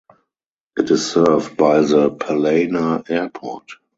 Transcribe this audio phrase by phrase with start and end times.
[0.77, 3.73] It is served by the Palana Airport.